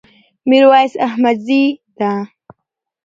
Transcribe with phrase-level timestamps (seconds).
[0.49, 1.63] ميرويس احمدزي
[1.97, 2.11] ده